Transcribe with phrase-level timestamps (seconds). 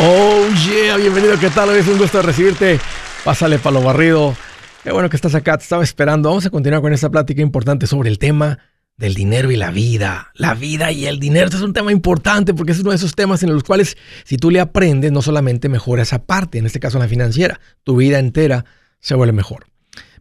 [0.00, 1.70] Oh yeah, bienvenido, ¿qué tal?
[1.76, 2.80] Es un gusto recibirte.
[3.24, 4.34] Pásale para lo barrido.
[4.82, 6.30] Qué bueno que estás acá, te estaba esperando.
[6.30, 8.58] Vamos a continuar con esta plática importante sobre el tema
[8.96, 10.32] del dinero y la vida.
[10.34, 11.44] La vida y el dinero.
[11.44, 14.38] Este es un tema importante porque es uno de esos temas en los cuales si
[14.38, 18.18] tú le aprendes, no solamente mejora esa parte, en este caso la financiera, tu vida
[18.18, 18.64] entera
[18.98, 19.66] se vuelve mejor.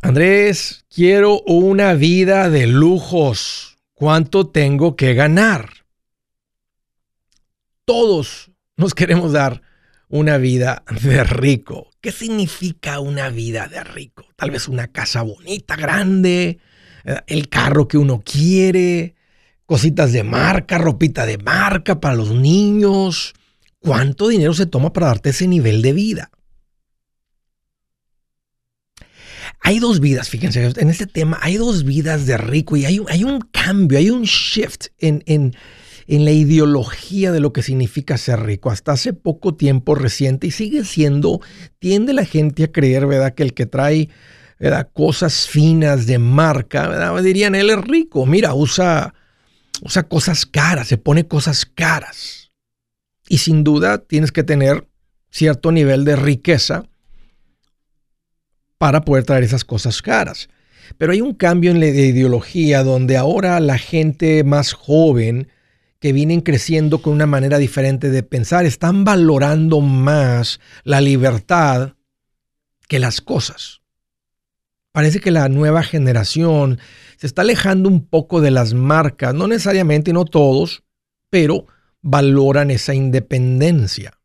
[0.00, 3.78] Andrés, quiero una vida de lujos.
[3.94, 5.70] ¿Cuánto tengo que ganar?
[7.84, 9.62] Todos nos queremos dar
[10.08, 11.90] una vida de rico.
[12.00, 14.24] ¿Qué significa una vida de rico?
[14.36, 16.60] Tal vez una casa bonita, grande,
[17.04, 19.16] eh, el carro que uno quiere,
[19.66, 23.34] cositas de marca, ropita de marca para los niños.
[23.80, 26.30] ¿Cuánto dinero se toma para darte ese nivel de vida?
[29.60, 33.24] Hay dos vidas, fíjense, en este tema hay dos vidas de rico y hay, hay
[33.24, 35.54] un cambio, hay un shift en, en,
[36.06, 38.70] en, la ideología de lo que significa ser rico.
[38.70, 41.40] Hasta hace poco tiempo reciente y sigue siendo,
[41.78, 43.34] tiende la gente a creer, ¿verdad?
[43.34, 44.08] Que el que trae
[44.58, 44.90] ¿verdad?
[44.92, 47.22] cosas finas de marca, ¿verdad?
[47.22, 49.14] dirían, él es rico, mira, usa,
[49.82, 52.50] usa cosas caras, se pone cosas caras.
[53.28, 54.88] Y sin duda tienes que tener
[55.30, 56.88] cierto nivel de riqueza
[58.78, 60.48] para poder traer esas cosas caras.
[60.96, 65.48] Pero hay un cambio en la ideología donde ahora la gente más joven
[66.00, 71.94] que vienen creciendo con una manera diferente de pensar están valorando más la libertad
[72.88, 73.82] que las cosas.
[74.92, 76.78] Parece que la nueva generación
[77.16, 80.84] se está alejando un poco de las marcas, no necesariamente, no todos,
[81.30, 81.66] pero
[82.00, 84.18] valoran esa independencia.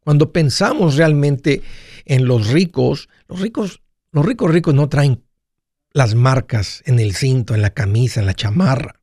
[0.00, 1.62] Cuando pensamos realmente
[2.06, 5.24] en los ricos, los ricos, los ricos ricos no traen
[5.92, 9.00] las marcas en el cinto, en la camisa, en la chamarra,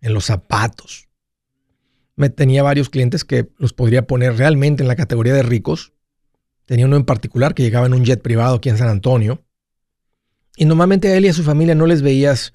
[0.00, 1.08] en los zapatos.
[2.16, 5.92] Me tenía varios clientes que los podría poner realmente en la categoría de ricos.
[6.66, 9.44] Tenía uno en particular que llegaba en un jet privado aquí en San Antonio.
[10.56, 12.52] Y normalmente a él y a su familia no les veías,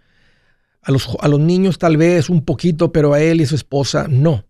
[0.81, 3.55] a los, a los niños tal vez un poquito, pero a él y a su
[3.55, 4.45] esposa no.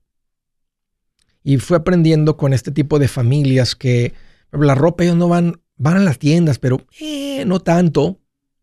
[1.44, 4.14] Y fue aprendiendo con este tipo de familias que
[4.52, 8.19] la ropa ellos no van van a las tiendas, pero eh, no tanto.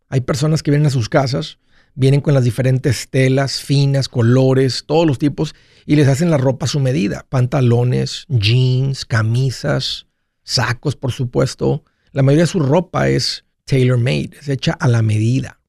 [0.09, 1.59] Hay personas que vienen a sus casas,
[1.95, 5.55] vienen con las diferentes telas, finas, colores, todos los tipos,
[5.87, 7.27] y les hacen la ropa a su medida.
[7.28, 10.06] Pantalones, jeans, camisas,
[10.43, 11.84] sacos, por supuesto.
[12.12, 15.61] La mayoría de su ropa es tailor-made, es hecha a la medida.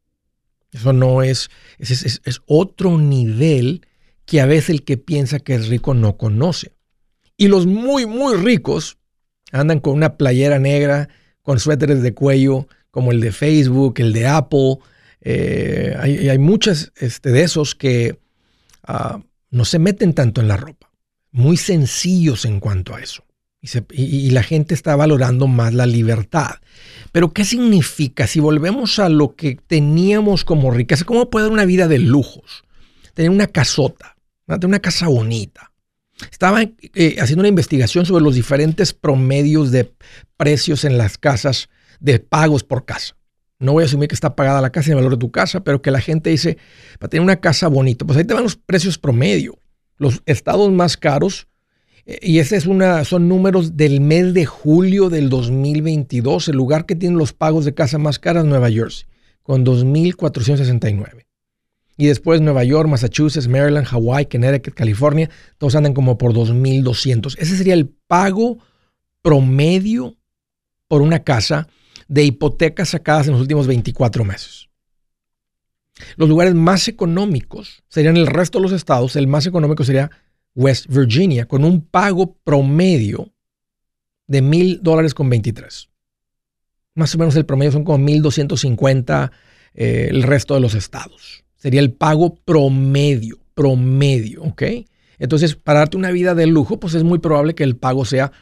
[0.71, 3.85] Eso no es es, es otro nivel
[4.25, 6.73] que a veces el que piensa que es rico no conoce.
[7.37, 8.97] Y los muy, muy ricos
[9.51, 11.09] andan con una playera negra
[11.43, 14.77] con suéteres de cuello como el de Facebook, el de Apple.
[15.21, 18.17] Eh, hay, hay muchos este, de esos que
[18.83, 19.19] ah,
[19.51, 20.89] no se meten tanto en la ropa.
[21.31, 23.23] Muy sencillos en cuanto a eso.
[23.91, 26.55] Y, la gente está valorando más la libertad.
[27.13, 28.27] Pero ¿qué significa?
[28.27, 32.65] Si volvemos a lo que teníamos como riqueza, ¿cómo puede dar una vida de lujos?
[33.13, 34.17] Tener una casota,
[34.47, 35.71] tener una casa bonita,
[36.31, 39.91] estaba eh, haciendo una investigación sobre los diferentes promedios de
[40.37, 41.69] precios en las casas
[41.99, 43.15] de pagos por casa.
[43.59, 45.63] No voy a asumir que está pagada la casa y el valor de tu casa,
[45.63, 46.57] pero que la gente dice,
[46.99, 49.57] para tener una casa bonita, pues ahí te van los precios promedio.
[49.97, 51.47] Los estados más caros,
[52.05, 56.49] eh, y ese es una, son números del mes de julio del 2022.
[56.49, 59.05] El lugar que tiene los pagos de casa más caras Nueva Jersey,
[59.43, 61.25] con 2.469.
[61.95, 67.35] Y después Nueva York, Massachusetts, Maryland, Hawaii, Connecticut, California, todos andan como por 2.200.
[67.37, 68.57] Ese sería el pago
[69.21, 70.17] promedio
[70.87, 71.67] por una casa
[72.07, 74.69] de hipotecas sacadas en los últimos 24 meses.
[76.15, 79.15] Los lugares más económicos serían el resto de los estados.
[79.15, 80.09] El más económico sería
[80.55, 83.33] West Virginia, con un pago promedio
[84.27, 85.89] de mil dólares con 23.
[86.95, 89.31] Más o menos el promedio son como 1.250
[89.73, 91.42] eh, el resto de los estados.
[91.63, 94.63] Sería el pago promedio, promedio, ¿ok?
[95.17, 98.33] Entonces, para darte una vida de lujo, pues es muy probable que el pago sea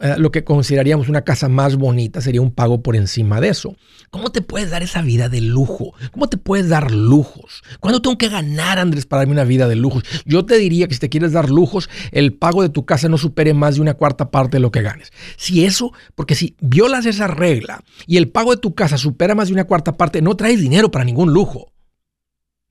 [0.00, 3.76] eh, lo que consideraríamos una casa más bonita sería un pago por encima de eso.
[4.10, 5.94] ¿Cómo te puedes dar esa vida de lujo?
[6.10, 7.62] ¿Cómo te puedes dar lujos?
[7.78, 10.02] ¿Cuándo tengo que ganar, Andrés, para darme una vida de lujos?
[10.26, 13.18] Yo te diría que si te quieres dar lujos, el pago de tu casa no
[13.18, 15.12] supere más de una cuarta parte de lo que ganes.
[15.36, 19.46] Si eso, porque si violas esa regla y el pago de tu casa supera más
[19.46, 21.73] de una cuarta parte, no traes dinero para ningún lujo.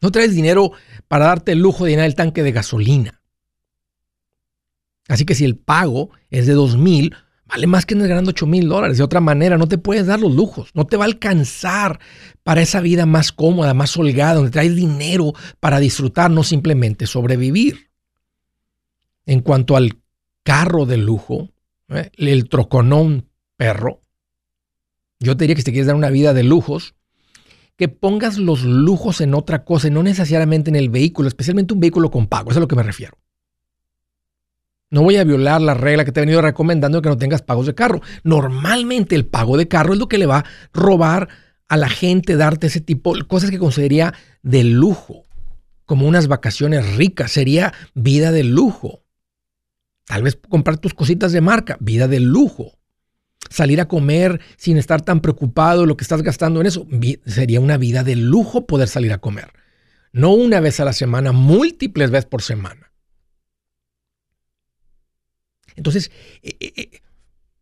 [0.04, 0.74] No traes dinero
[1.08, 3.22] para darte el lujo de llenar el tanque de gasolina.
[5.08, 7.16] Así que si el pago es de dos mil,
[7.46, 8.98] vale más que no ganando 8 mil dólares.
[8.98, 10.72] De otra manera, no te puedes dar los lujos.
[10.74, 12.02] No te va a alcanzar
[12.44, 17.90] para esa vida más cómoda, más holgada, donde traes dinero para disfrutar, no simplemente sobrevivir.
[19.26, 20.02] En cuanto al
[20.44, 21.50] carro de lujo,
[21.88, 22.12] ¿eh?
[22.18, 24.02] el troconón perro,
[25.20, 26.94] yo te diría que si te quieres dar una vida de lujos,
[27.84, 31.82] que pongas los lujos en otra cosa y no necesariamente en el vehículo, especialmente un
[31.82, 32.50] vehículo con pago.
[32.50, 33.18] Eso es a lo que me refiero.
[34.90, 37.42] No voy a violar la regla que te he venido recomendando de que no tengas
[37.42, 38.00] pagos de carro.
[38.24, 41.28] Normalmente el pago de carro es lo que le va a robar
[41.68, 44.14] a la gente darte ese tipo de cosas que consideraría
[44.44, 45.26] de lujo,
[45.84, 49.04] como unas vacaciones ricas, sería vida de lujo.
[50.06, 52.78] Tal vez comprar tus cositas de marca, vida de lujo.
[53.50, 56.88] Salir a comer sin estar tan preocupado lo que estás gastando en eso,
[57.26, 59.52] sería una vida de lujo poder salir a comer.
[60.12, 62.92] No una vez a la semana, múltiples veces por semana.
[65.76, 66.12] Entonces,
[66.44, 67.02] eh, eh, eh,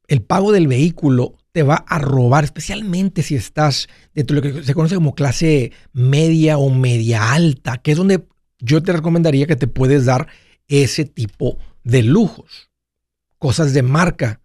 [0.07, 4.63] el pago del vehículo te va a robar, especialmente si estás dentro de lo que
[4.63, 8.27] se conoce como clase media o media alta, que es donde
[8.59, 10.27] yo te recomendaría que te puedes dar
[10.67, 12.69] ese tipo de lujos.
[13.37, 14.40] Cosas de marca,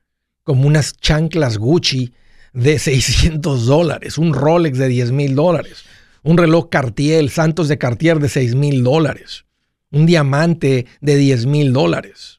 [0.47, 2.15] como unas chanclas Gucci
[2.55, 5.85] de 600 dólares, un Rolex de 10 mil dólares,
[6.23, 9.45] un reloj Cartier, Santos de Cartier de 6 mil dólares,
[9.91, 12.37] un diamante de 10 mil dólares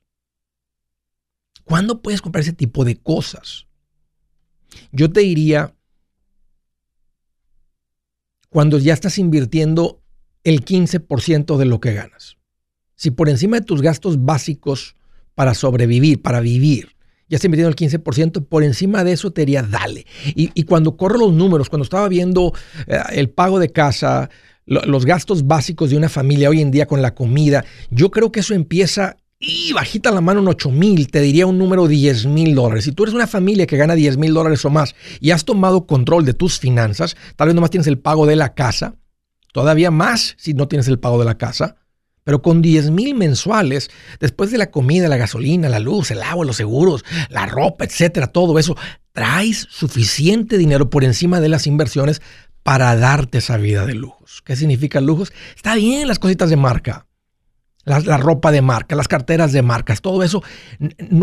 [1.67, 3.67] ¿Cuándo puedes comprar ese tipo de cosas?
[4.93, 5.75] Yo te diría
[8.49, 10.01] cuando ya estás invirtiendo
[10.45, 12.37] el 15% de lo que ganas.
[12.95, 14.95] Si por encima de tus gastos básicos
[15.35, 16.95] para sobrevivir, para vivir,
[17.29, 20.05] ya estás invirtiendo el 15%, por encima de eso te diría dale.
[20.35, 22.53] Y, cuando corro los números, cuando estaba viendo
[22.87, 24.29] eh, el pago de casa,
[24.65, 28.41] los gastos básicos de una familia hoy en día con la comida, yo creo que
[28.41, 32.55] eso empieza y bajita la mano en 8 mil, te diría un número 10 mil
[32.55, 32.85] dólares.
[32.85, 35.85] Si tú eres una familia que gana 10 mil dólares o más y has tomado
[35.85, 38.95] control de tus finanzas, tal vez nomás tienes el pago de la casa,
[39.53, 41.75] todavía más si no tienes el pago de la casa,
[42.27, 43.89] pero con 10 mil mensuales,
[44.19, 48.27] después de la comida, la gasolina, la luz, el agua, los seguros, la ropa, etcétera,
[48.27, 48.75] todo eso,
[49.13, 52.21] traes suficiente dinero por encima de las inversiones
[52.63, 54.41] para darte esa vida de lujos.
[54.43, 55.31] ¿Qué significa lujos?
[55.55, 57.07] Está bien las cositas de marca
[57.85, 60.43] la, ropa de marca, las carteras de marcas, todo eso.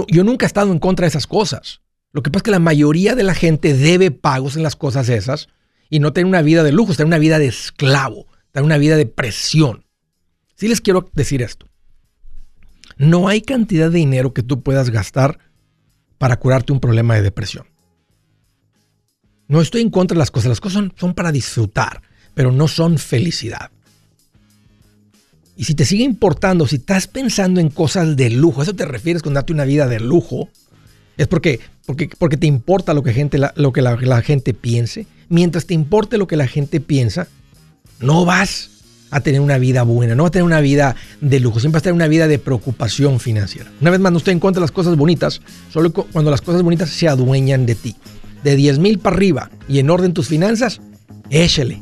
[0.09, 1.83] yo nunca he estado en contra de esas cosas.
[2.13, 5.11] Lo que pasa es que la mayoría de la gente debe pagos en las cosas
[5.11, 5.49] esas
[5.91, 8.97] y no tener una vida de lujo, tener una vida de esclavo, tener una vida
[8.97, 9.84] de presión.
[10.57, 11.67] Sí les quiero decir esto.
[12.97, 15.39] No hay cantidad de dinero que tú puedas gastar
[16.19, 17.67] para curarte un problema de depresión.
[19.49, 22.03] No estoy en contra de las cosas, las cosas son para disfrutar,
[22.35, 23.71] pero no son felicidad.
[25.57, 29.23] Y si te sigue importando, si estás pensando en cosas de lujo, eso te refieres
[29.23, 30.49] con darte una vida de lujo,
[31.17, 35.07] es porque, porque, porque te importa lo que, gente, lo que la, la gente piense.
[35.29, 37.29] Mientras te importe lo que la gente piensa,
[38.01, 38.74] no vas
[39.15, 41.83] a tener una vida buena, no vas a tener una vida de lujo, siempre vas
[41.83, 43.71] a tener una vida de preocupación financiera.
[43.81, 45.41] Una vez más, no estoy las cosas bonitas,
[45.73, 47.95] solo cuando las cosas bonitas se adueñan de ti.
[48.43, 50.81] De 10 mil para arriba y en orden tus finanzas,
[51.31, 51.81] échale.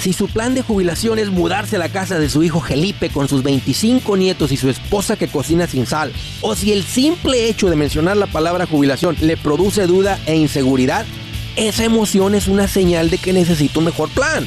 [0.00, 3.28] Si su plan de jubilación es mudarse a la casa de su hijo Felipe con
[3.28, 7.68] sus 25 nietos y su esposa que cocina sin sal, o si el simple hecho
[7.68, 11.04] de mencionar la palabra jubilación le produce duda e inseguridad,
[11.56, 14.46] esa emoción es una señal de que necesita un mejor plan.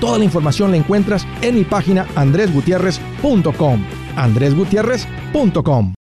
[0.00, 3.84] Toda la información la encuentras en mi página andresgutierrez.com.
[4.16, 5.94] andresgutierrez.com.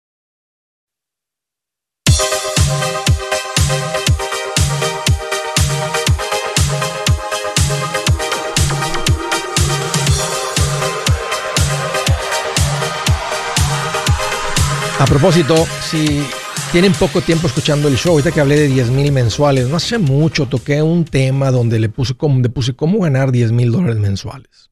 [15.00, 16.26] A propósito, si
[16.74, 20.00] tienen poco tiempo escuchando el show, ahorita que hablé de 10 mil mensuales, no hace
[20.00, 24.72] mucho toqué un tema donde le puse, le puse cómo ganar 10 mil dólares mensuales.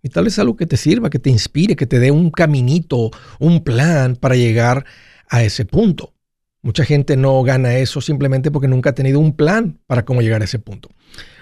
[0.00, 3.10] Y tal vez algo que te sirva, que te inspire, que te dé un caminito,
[3.40, 4.86] un plan para llegar
[5.28, 6.14] a ese punto.
[6.62, 10.40] Mucha gente no gana eso simplemente porque nunca ha tenido un plan para cómo llegar
[10.40, 10.88] a ese punto.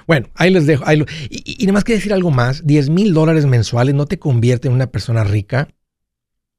[0.06, 0.84] Bueno, ahí les dejo.
[0.90, 1.04] y,
[1.62, 4.74] y, nada más que decir algo más, 10 mil dólares mensuales no te convierte en
[4.74, 5.68] una persona rica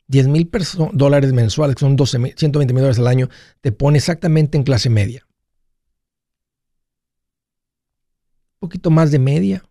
[0.10, 0.52] 10 mil
[0.94, 3.30] dólares mensuales, que son 12, 120 mil dólares al año,
[3.62, 5.26] te pone exactamente en clase media.
[8.60, 9.64] Un poquito más de media,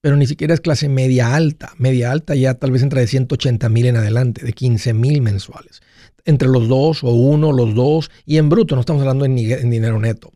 [0.00, 1.72] pero ni siquiera es clase media alta.
[1.78, 5.80] Media alta ya tal vez entra de 180 mil en adelante, de 15 mil mensuales.
[6.24, 10.00] Entre los dos o uno, los dos, y en bruto, no estamos hablando en, dinero
[10.00, 10.32] neto.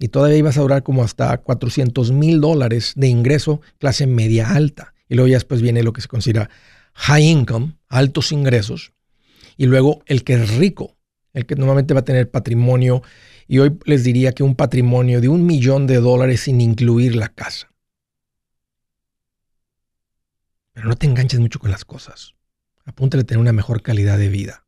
[0.00, 4.94] Y todavía ibas a durar como hasta 400 mil dólares de ingreso, clase media alta.
[5.08, 6.50] Y luego ya después viene lo que se considera
[6.98, 8.92] high income, altos ingresos,
[9.56, 10.96] y luego el que es rico,
[11.32, 13.02] el que normalmente va a tener patrimonio,
[13.46, 17.28] y hoy les diría que un patrimonio de un millón de dólares sin incluir la
[17.28, 17.72] casa.
[20.72, 22.34] Pero no te enganches mucho con las cosas.
[22.84, 24.66] Apúntale a tener una mejor calidad de vida.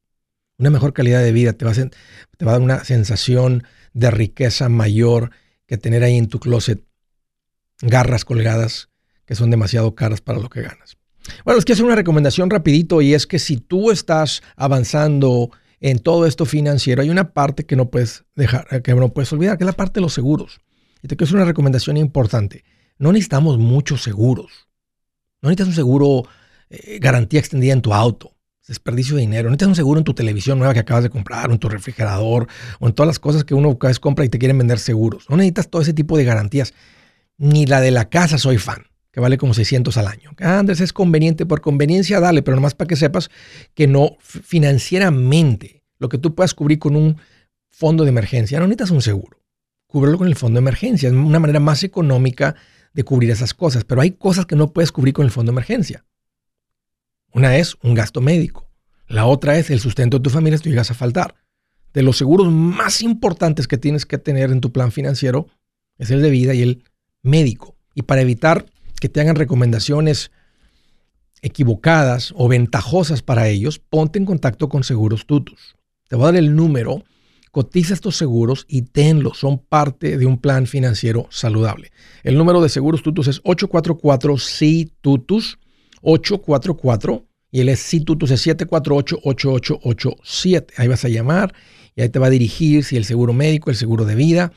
[0.57, 4.11] Una mejor calidad de vida te va, a, te va a dar una sensación de
[4.11, 5.31] riqueza mayor
[5.67, 6.85] que tener ahí en tu closet
[7.81, 8.89] garras colgadas
[9.25, 11.00] que son demasiado caras para lo que ganas.
[11.45, 15.99] Bueno, les quiero hacer una recomendación rapidito y es que si tú estás avanzando en
[15.99, 19.65] todo esto financiero, hay una parte que no puedes dejar, que no puedes olvidar, que
[19.65, 20.61] es la parte de los seguros.
[21.03, 22.65] Y te quiero hacer una recomendación importante.
[22.99, 24.69] No necesitamos muchos seguros.
[25.41, 26.25] No necesitas un seguro
[26.69, 28.37] eh, garantía extendida en tu auto.
[28.69, 29.45] Desperdicio de dinero.
[29.45, 31.69] No necesitas un seguro en tu televisión nueva que acabas de comprar, o en tu
[31.69, 32.47] refrigerador,
[32.79, 35.29] o en todas las cosas que uno cada vez compra y te quieren vender seguros.
[35.29, 36.75] No necesitas todo ese tipo de garantías.
[37.39, 40.31] Ni la de la casa soy fan que vale como 600 al año.
[40.41, 43.31] Ah, Andrés, es conveniente, por conveniencia dale, pero nomás para que sepas
[43.75, 47.17] que no financieramente lo que tú puedas cubrir con un
[47.69, 49.39] fondo de emergencia, no necesitas un seguro.
[49.87, 51.09] Cúbrelo con el fondo de emergencia.
[51.09, 52.55] Es una manera más económica
[52.93, 55.55] de cubrir esas cosas, pero hay cosas que no puedes cubrir con el fondo de
[55.55, 56.05] emergencia.
[57.33, 58.71] Una es un gasto médico.
[59.07, 61.35] La otra es el sustento de tu familia si tú llegas a faltar.
[61.93, 65.49] De los seguros más importantes que tienes que tener en tu plan financiero
[65.99, 66.85] es el de vida y el
[67.23, 67.77] médico.
[67.95, 68.67] Y para evitar
[69.01, 70.31] que te hagan recomendaciones
[71.43, 75.77] equivocadas o ventajosas para ellos, ponte en contacto con Seguros Tutus.
[76.09, 77.03] Te voy a dar el número,
[77.51, 81.93] cotiza estos seguros y tenlos, son parte de un plan financiero saludable.
[82.23, 85.59] El número de Seguros Tutus es 844-SI-TUTUS,
[86.03, 90.67] 844, y el es SI-TUTUS es 748-8887.
[90.77, 91.53] Ahí vas a llamar
[91.97, 94.53] y ahí te va a dirigir si el seguro médico, el seguro de vida,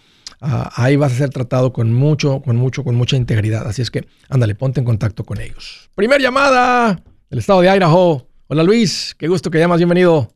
[0.46, 3.66] Ah, ahí vas a ser tratado con mucho, con mucho, con mucha integridad.
[3.66, 5.90] Así es que, ándale, ponte en contacto con ellos.
[5.96, 8.28] Primer llamada del estado de Idaho.
[8.48, 10.28] Hola Luis, qué gusto que llamas, bienvenido.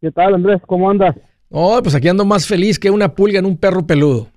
[0.00, 0.62] ¿Qué tal Andrés?
[0.64, 1.16] ¿Cómo andas?
[1.48, 4.28] Oh, pues aquí ando más feliz que una pulga en un perro peludo.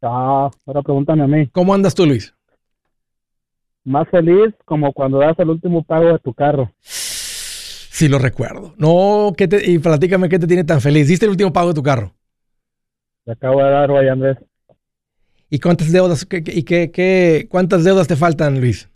[0.00, 1.48] Ah, ahora pregúntame a mí.
[1.48, 2.34] ¿Cómo andas tú, Luis?
[3.84, 6.72] Más feliz como cuando das el último pago de tu carro.
[6.80, 8.72] Sí, lo recuerdo.
[8.78, 11.08] No, ¿qué te, y platícame qué te tiene tan feliz.
[11.08, 12.14] ¿Diste el último pago de tu carro?
[13.24, 14.38] Le acabo de dar hoy, Andrés.
[15.48, 18.88] ¿Y cuántas deudas, y qué, qué, cuántas deudas te faltan, Luis?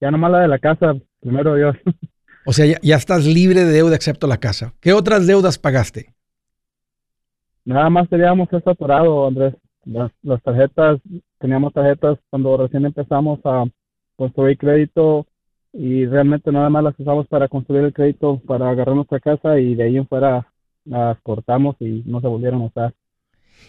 [0.00, 1.76] Ya nomás la de la casa, primero Dios.
[2.46, 4.74] O sea, ya, estás libre de deuda excepto la casa.
[4.80, 6.14] ¿Qué otras deudas pagaste?
[7.64, 9.54] Nada más teníamos esto atorado, Andrés.
[9.84, 11.00] Las, las tarjetas,
[11.38, 13.64] teníamos tarjetas cuando recién empezamos a
[14.16, 15.26] construir crédito,
[15.74, 19.74] y realmente nada más las usamos para construir el crédito para agarrar nuestra casa y
[19.74, 20.46] de ahí en fuera
[20.84, 22.94] las cortamos y no se volvieron a usar.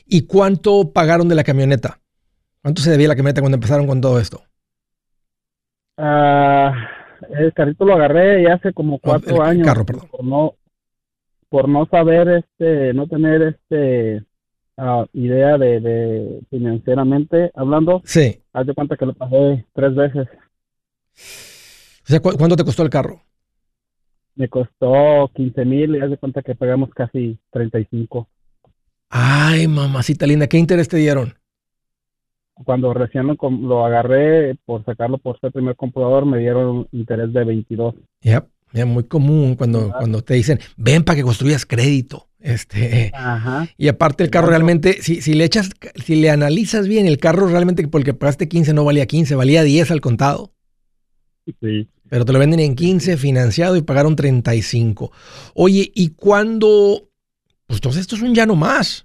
[0.06, 2.00] ¿Y cuánto pagaron de la camioneta?
[2.62, 4.44] ¿Cuánto se debía la camioneta cuando empezaron con todo esto?
[5.98, 6.74] Ah,
[7.30, 9.66] el carrito lo agarré ya hace como cuatro el años.
[9.68, 10.08] carro, perdón.
[10.12, 10.54] Por no,
[11.50, 14.24] por no saber, este, no tener este
[14.78, 18.42] ah, idea de, de financieramente hablando, Sí.
[18.54, 20.28] haz de cuenta que lo pagué tres veces.
[22.04, 23.22] O sea, ¿cu- ¿cuánto te costó el carro?
[24.36, 28.28] Me costó 15 mil y haz de cuenta que pagamos casi 35.
[29.18, 31.36] Ay, mamacita linda, ¿qué interés te dieron?
[32.66, 37.46] Cuando recién lo, agarré por sacarlo por ser primer comprador, me dieron un interés de
[37.46, 37.96] 22.
[38.20, 42.28] Ya, ya, muy común cuando, cuando te dicen, ven para que construyas crédito.
[42.42, 43.70] Este, Ajá.
[43.78, 45.70] y aparte el carro realmente, si, si le echas,
[46.04, 49.92] si le analizas bien, el carro realmente porque pagaste 15 no valía 15, valía 10
[49.92, 50.52] al contado.
[51.62, 51.88] Sí.
[52.10, 55.14] Pero te lo venden en 15 financiado y pagaron 35.
[55.54, 57.10] Oye, ¿y cuándo?
[57.66, 59.05] Pues entonces esto es un ya no más.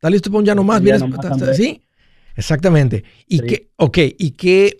[0.00, 0.80] ¿Está listo para un ya no más?
[0.80, 1.56] ya ¿Vienes- no más.
[1.58, 1.82] Sí,
[2.34, 3.04] exactamente.
[3.26, 3.46] ¿Y Sí.
[3.46, 4.78] qué, ok, ¿y qué,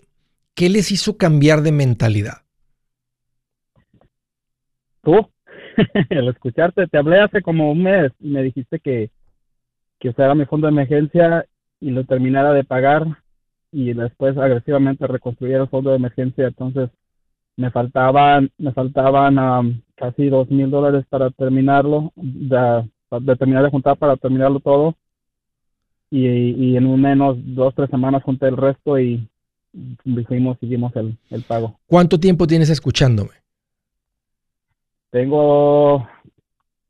[0.55, 2.37] qué les hizo cambiar de mentalidad?
[5.03, 5.29] Tú,
[6.09, 9.11] al escucharte, te hablé hace como un mes y me dijiste que,
[9.99, 11.45] que usara mi fondo de emergencia
[11.79, 13.05] y lo terminara de pagar
[13.71, 16.47] y después agresivamente reconstruyera el fondo de emergencia.
[16.47, 16.89] Entonces
[17.57, 22.89] me faltaban, me faltaban am, casi dos mil dólares para terminarlo, de,
[23.21, 24.95] de terminar de juntar para terminarlo todo.
[26.11, 29.27] Y, y en un menos dos, tres semanas junté el resto y
[30.03, 31.79] dijimos, seguimos el, el pago.
[31.87, 33.31] ¿Cuánto tiempo tienes escuchándome?
[35.09, 36.07] Tengo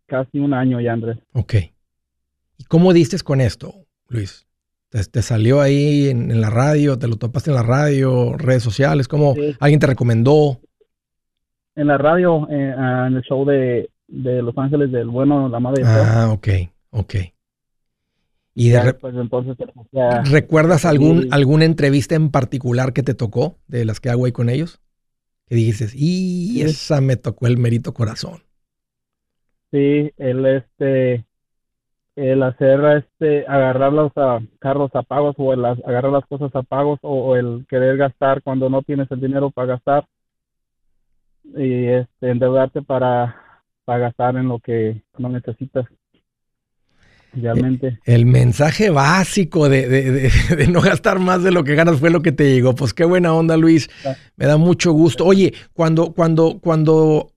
[0.07, 1.17] casi un año ya, Andrés.
[1.33, 1.53] Ok.
[2.57, 3.73] ¿Y cómo diste con esto,
[4.09, 4.45] Luis?
[4.89, 6.99] ¿Te, te salió ahí en, en la radio?
[6.99, 9.07] ¿Te lo topaste en la radio, redes sociales?
[9.07, 9.55] ¿Cómo Sí.
[9.59, 10.59] alguien te recomendó?
[11.75, 15.59] En la radio, eh, ah, en el show de, de Los Ángeles del Bueno, la
[15.59, 15.83] madre.
[15.85, 16.47] Ah, ok,
[16.91, 17.15] ok.
[18.53, 19.57] ¿Y de re- después, entonces,
[19.91, 21.29] ya, recuerdas algún, Sí.
[21.31, 24.79] alguna entrevista en particular que te tocó de las que hago ahí con ellos?
[25.47, 26.61] Que dijiste, y Sí.
[26.63, 28.41] esa me tocó el mérito corazón.
[29.71, 31.25] sí, el este,
[32.15, 36.63] el hacer este, agarrar los ah, carros a pagos o el agarrar las cosas a
[36.63, 40.05] pagos o, o el querer gastar cuando no tienes el dinero para gastar
[41.55, 45.85] y este, endeudarte para, para gastar en lo que no necesitas
[47.33, 47.99] realmente.
[48.05, 52.09] El mensaje básico de, de- de- de no gastar más de lo que ganas fue
[52.09, 52.75] lo que te llegó.
[52.75, 53.89] Pues qué buena onda, Luis.
[54.37, 55.25] Me da mucho gusto.
[55.25, 57.31] Oye, cuando, cuando, cuando,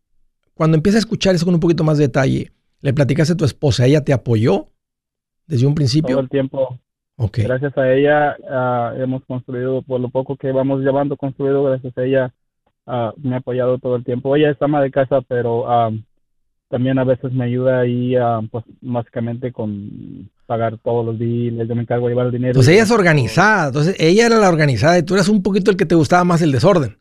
[0.55, 3.45] cuando empiezas a escuchar eso con un poquito más de detalle, ¿le platicaste a tu
[3.45, 3.87] esposa?
[3.87, 4.69] ¿Ella te apoyó
[5.47, 6.19] desde un Todo principio?
[6.21, 6.79] el tiempo.
[7.17, 12.03] Gracias a ella ah, hemos construido, por lo poco que vamos llevando construido, gracias a
[12.03, 12.35] ella
[12.87, 14.35] ah, me ha apoyado todo el tiempo.
[14.35, 15.93] Ella es ama de casa, pero ah,
[16.75, 21.75] también a veces me ayuda ahí, ah, pues básicamente con pagar todos los billes, yo
[21.77, 22.55] me encargo de llevar el dinero.
[22.55, 23.69] Pues ella es organizada.
[23.69, 26.43] Entonces, ella era la organizada y tú eras un poquito el que te gustaba más
[26.43, 26.99] el desorden.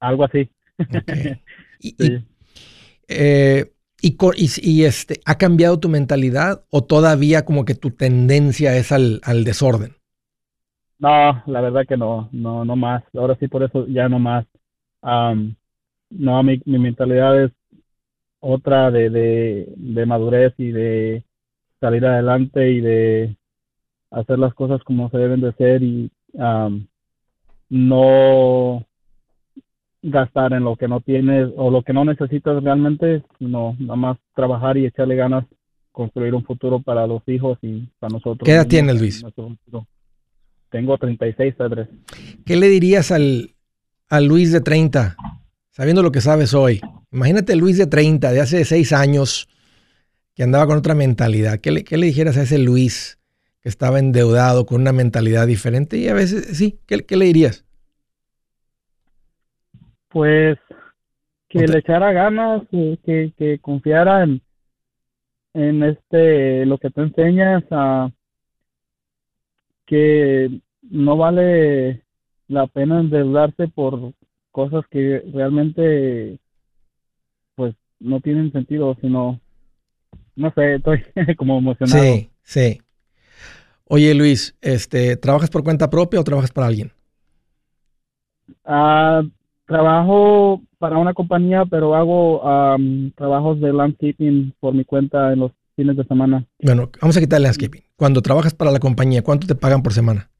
[0.00, 0.48] Algo así.
[1.80, 2.24] Y, Sí.
[3.08, 8.74] eh, y, y- y, este, ¿ha cambiado tu mentalidad o todavía como que tu tendencia
[8.76, 9.94] es al, al desorden?
[10.98, 13.04] No, la verdad que no, no, no más.
[13.14, 14.46] Ahora sí, por eso ya no más.
[15.02, 15.54] Am,
[16.10, 17.52] no, mi, mi mentalidad es
[18.40, 21.24] otra de, de, de madurez y de
[21.80, 23.36] salir adelante y de
[24.10, 26.86] hacer las cosas como se deben de ser y am,
[27.68, 28.84] no
[30.02, 34.18] gastar en lo que no tienes o lo que no necesitas realmente, sino nada más
[34.34, 35.44] trabajar y echarle ganas,
[35.92, 38.44] construir un futuro para los hijos y para nosotros.
[38.44, 39.24] ¿Qué edad tienes, Luis?
[40.70, 41.88] Tengo 36, Andrés.
[42.44, 43.54] ¿Qué le dirías al,
[44.08, 45.16] al Luis de 30,
[45.70, 46.80] sabiendo lo que sabes hoy?
[47.10, 49.48] Imagínate Luis de 30, de hace 6 años,
[50.34, 51.58] que andaba con otra mentalidad.
[51.60, 53.18] ¿Qué le, qué le dijeras a ese Luis
[53.60, 55.96] que estaba endeudado con una mentalidad diferente?
[55.96, 57.64] Y a veces, sí, ¿qué, qué le dirías?
[60.08, 60.58] Pues
[61.48, 64.42] que le echara ganas, que, que, que confiara en,
[65.54, 68.10] en este lo que te enseñas, a
[69.86, 72.02] que no vale
[72.48, 74.12] la pena endeudarse por
[74.50, 76.38] cosas que realmente
[78.00, 79.40] no tienen sentido, sino
[80.36, 81.02] no sé, estoy
[81.36, 82.02] como emocionado.
[82.04, 82.80] Sí, sí.
[83.86, 86.92] Oye, Luis, este, ¿trabajas por cuenta propia o trabajas para alguien?
[88.64, 89.22] Ah,
[89.66, 95.52] trabajo para una compañía, pero hago am, trabajos de landscaping por mi cuenta en los
[95.74, 96.44] fines de semana.
[96.62, 97.82] Bueno, vamos a quitar el landscaping.
[97.96, 100.30] Cuando trabajas para la compañía, ¿cuánto te pagan por semana?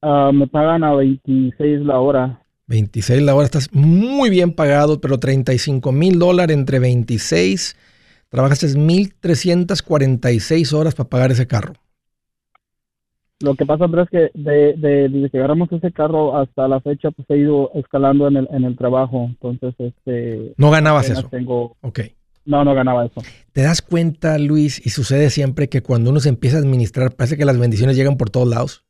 [0.00, 2.42] Ah, me pagan a 26 la hora.
[2.68, 7.76] 26 la hora, estás muy bien pagado, pero 35 mil dólares entre 26,
[8.28, 11.72] trabajas 1.346 horas para pagar ese carro.
[13.40, 16.80] Lo que pasa, Andrés, es que de, de, desde que agarramos ese carro hasta la
[16.80, 19.26] fecha, pues he ido escalando en el, en el trabajo.
[19.26, 20.54] Entonces, este...
[20.56, 21.28] No ganabas eso.
[21.28, 21.76] Tengo...
[21.82, 22.00] Ok.
[22.44, 23.22] No, no ganaba eso.
[23.52, 27.36] ¿Te das cuenta, Luis, y sucede siempre que cuando uno se empieza a administrar, parece
[27.36, 28.87] que las bendiciones llegan por todos lados?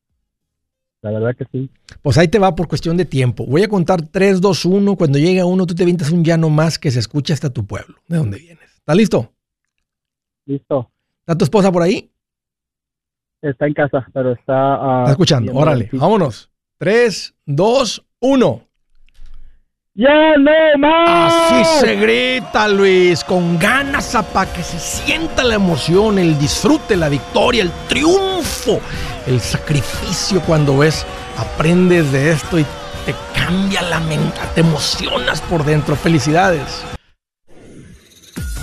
[1.00, 1.70] La verdad que sí.
[2.02, 3.46] Pues ahí te va por cuestión de tiempo.
[3.46, 4.96] Voy a contar 3, 2, 1.
[4.96, 7.96] Cuando llega uno, tú te vientas un llano más que se escucha hasta tu pueblo.
[8.08, 8.70] ¿De dónde vienes?
[8.78, 9.32] ¿Estás listo?
[10.46, 10.90] Listo.
[11.20, 12.10] ¿Está tu esposa por ahí?
[13.40, 14.80] Está en casa, pero está...
[14.80, 15.52] Uh, está escuchando.
[15.54, 16.50] Órale, vámonos.
[16.78, 18.68] 3, 2, 1.
[19.94, 21.32] ¡Ya no más!
[21.50, 27.08] Así se grita, Luis, con ganas para que se sienta la emoción, el disfrute, la
[27.08, 28.78] victoria, el triunfo,
[29.28, 31.04] el sacrificio cuando ves,
[31.36, 32.66] aprendes de esto y
[33.04, 35.96] te cambia la mente, te emocionas por dentro.
[35.96, 36.84] Felicidades.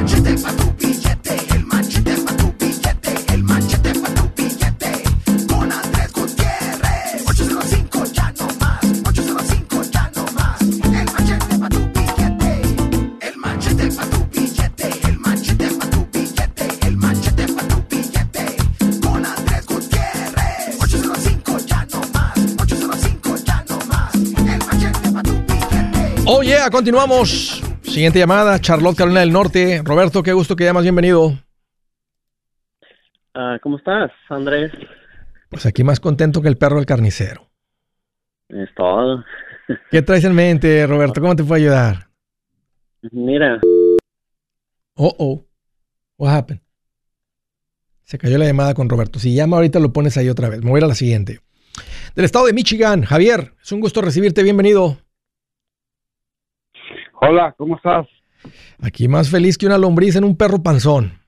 [0.00, 0.06] El
[4.14, 5.02] el.
[5.46, 7.22] Con Andrés Gutiérrez.
[7.26, 10.62] 805 ya no más, 805 ya no más.
[10.62, 12.62] El machete tu billete,
[13.20, 13.36] el
[13.90, 15.18] para tu billete, el
[16.86, 16.96] el
[17.90, 18.56] billete.
[19.02, 20.80] Con Andrés Gutiérrez.
[20.80, 24.14] 805 ya no más, 805 ya no más.
[24.14, 26.22] El machete tu billete.
[26.24, 27.59] Oh yeah, continuamos.
[27.90, 29.82] Siguiente llamada, Charlotte, Carolina del Norte.
[29.84, 31.38] Roberto, qué gusto que llamas, bienvenido.
[33.34, 34.72] Ah, ¿Cómo estás, Andrés?
[35.48, 37.50] Pues aquí más contento que el perro del carnicero.
[38.48, 39.24] Es todo.
[39.90, 41.20] ¿Qué traes en mente, Roberto?
[41.20, 42.08] ¿Cómo te puedo ayudar?
[43.12, 43.58] Mira,
[45.02, 45.44] Oh, oh.
[46.18, 46.60] What happened?
[48.04, 49.18] Se cayó la llamada con Roberto.
[49.18, 50.62] Si llama ahorita lo pones ahí otra vez.
[50.62, 51.40] Me voy a ir a la siguiente.
[52.14, 54.42] Del estado de Michigan, Javier, es un gusto recibirte.
[54.42, 54.98] Bienvenido.
[57.22, 58.06] Hola, ¿cómo estás?
[58.80, 61.18] Aquí más feliz que una lombriz en un perro panzón.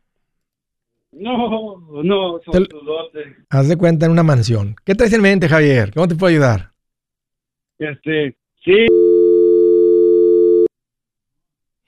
[1.12, 2.66] No, no, son.
[3.50, 4.74] Haz de cuenta en una mansión.
[4.84, 5.92] ¿Qué traes en mente, Javier?
[5.92, 6.72] ¿Cómo te puedo ayudar?
[7.78, 8.86] Este, sí,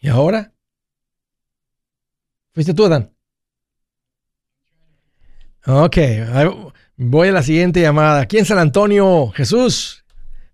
[0.01, 0.53] ¿Y ahora?
[2.53, 3.11] ¿Fuiste tú, Dan?
[5.67, 5.97] Ok,
[6.97, 8.21] voy a la siguiente llamada.
[8.21, 10.05] Aquí en San Antonio, Jesús.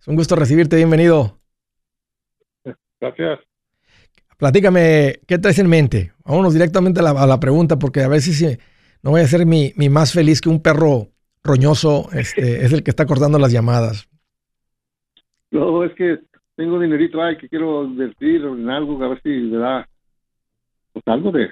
[0.01, 1.40] Es un gusto recibirte, bienvenido.
[3.01, 3.41] Gracias.
[4.39, 6.13] Platícame, ¿qué traes en mente?
[6.25, 8.57] Vámonos directamente a la, a la pregunta, porque a veces sí,
[9.03, 11.09] no voy a ser mi, mi más feliz que un perro
[11.45, 12.09] roñoso.
[12.13, 14.09] Este, es el que está cortando las llamadas.
[15.51, 16.19] No, es que
[16.57, 19.89] tengo dinerito ahí que quiero invertir en algo, a ver si me da
[20.93, 21.51] pues, algo de...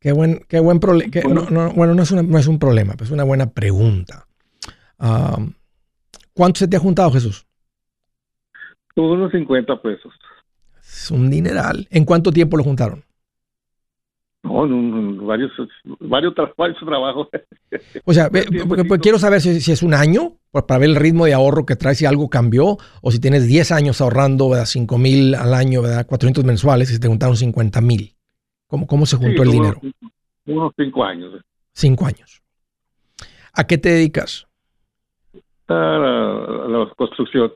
[0.00, 1.10] Qué buen, qué buen problema.
[1.28, 4.28] No, no, bueno, no es, una- no es un problema, es una buena pregunta.
[4.98, 5.54] Am,
[6.34, 7.47] ¿Cuánto se te ha juntado, Jesús?
[9.02, 10.12] Unos 50 pesos.
[10.80, 11.86] Es un dineral.
[11.90, 13.04] ¿En cuánto tiempo lo juntaron?
[14.42, 14.66] No,
[15.26, 15.50] varios,
[16.00, 17.28] varios, tra- varios trabajos.
[18.04, 20.88] O sea, ve- porque- porque quiero saber si, si es un año, pues, para ver
[20.90, 24.48] el ritmo de ahorro que traes, si algo cambió, o si tienes 10 años ahorrando,
[24.48, 24.64] ¿verdad?
[24.66, 26.06] 5 mil al año, ¿verdad?
[26.06, 28.14] 400 mensuales, y se te juntaron 50 mil.
[28.66, 29.80] ¿Cómo, ¿Cómo se juntó Sí, el dinero?
[29.82, 29.94] Unos,
[30.46, 31.34] unos cinco años.
[31.74, 32.42] 5 años.
[33.52, 34.46] ¿A qué te dedicas?
[35.68, 37.52] A la, a la construcción.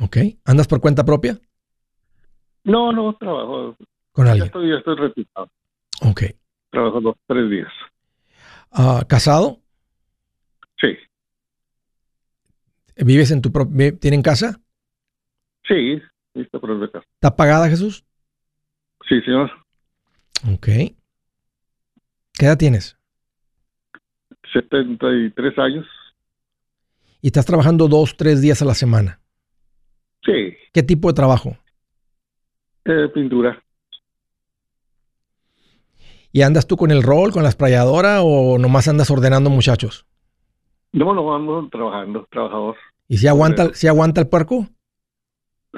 [0.00, 0.16] ¿Ok?
[0.44, 1.38] ¿Andas por cuenta propia?
[2.64, 3.76] No, no, trabajo.
[4.12, 4.46] Con Ya alguien.
[4.46, 5.50] estoy, ya estoy retirado.
[6.02, 6.22] Ok.
[6.70, 7.72] Trabajo dos, tres días.
[8.70, 9.60] Ah, ¿Casado?
[10.80, 10.88] Sí,
[12.96, 13.96] ¿Vives en tu propia...
[13.96, 14.60] ¿Tienen casa?
[15.66, 16.00] sí,
[16.60, 17.06] por el casa.
[17.14, 18.04] ¿Está pagada, Jesús?
[19.08, 19.50] Sí, señor.
[20.52, 20.66] Ok.
[20.66, 22.96] ¿Qué edad tienes?
[24.52, 25.86] 73 años.
[27.20, 29.20] Y estás trabajando dos, tres días a la semana.
[30.24, 31.56] Sí, ¿Qué tipo de trabajo?
[32.86, 33.60] eh, pintura.
[36.32, 40.04] ¿Y andas tú con el rol, con la esprayadora o nomás andas ordenando muchachos?
[40.92, 42.76] No, no, ando trabajando, trabajador.
[43.08, 44.68] ¿Y si aguanta, si aguanta el puerco?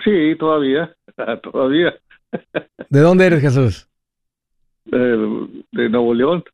[0.04, 0.94] Sí, todavía,
[1.42, 1.94] todavía.
[2.88, 3.88] ¿De dónde eres, Jesús?
[4.92, 6.44] Eh, de Nuevo León.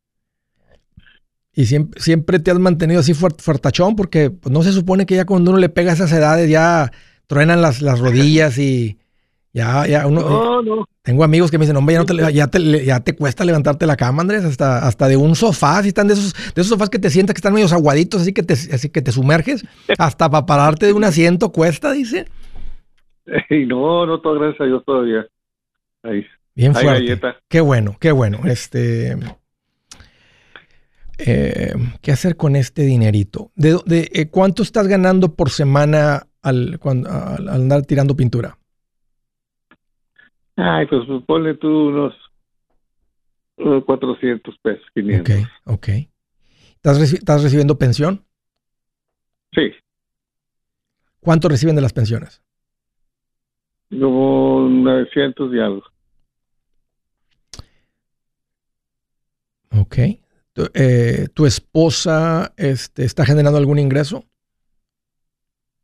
[1.55, 5.17] Y siempre, siempre te has mantenido así fuert- fuertachón porque pues, no se supone que
[5.17, 6.91] ya cuando uno le pega esas edades ya
[7.33, 8.99] truenan las, las rodillas y
[9.55, 10.21] ya, ya uno...
[10.21, 10.85] No, no.
[11.01, 13.87] Tengo amigos que me dicen, hombre, ya, no te, ya, te, ya te cuesta levantarte
[13.87, 16.91] la cama, Andrés, hasta, hasta de un sofá, si están de esos, de esos sofás
[16.91, 19.65] que te sientas que están medio aguaditos, así que te, así que te sumerges,
[19.99, 22.27] hasta para pararte de un asiento cuesta, dice.
[23.67, 25.27] No, no, todo gracias a Dios todavía.
[26.03, 26.27] Ahí.
[26.55, 27.19] Bien fuerte.
[27.49, 28.41] Qué bueno, qué bueno.
[28.45, 29.17] Este,
[31.17, 33.53] eh, ¿Qué hacer con este dinerito?
[33.55, 38.59] ¿De, de, eh, ¿Cuánto estás ganando por semana al, cuando- al- andar tirando pintura?
[40.57, 42.15] Ay, pues ponle tú unos
[43.59, 45.35] eh, 400 pesos, 500.
[45.37, 45.89] Ok, ok.
[46.75, 48.25] ¿Estás, reci- estás recibiendo pensión?
[49.55, 49.71] Sí,
[51.21, 52.43] ¿Cuánto reciben de las pensiones?
[53.91, 55.83] como 900 y algo.
[59.79, 59.97] Ok.
[60.55, 64.25] Tu, eh, ¿tu esposa este, está generando algún ingreso?